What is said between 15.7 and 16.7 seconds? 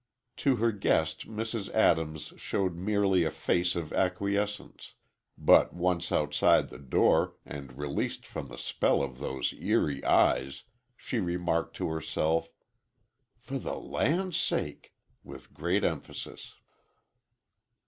emphasis.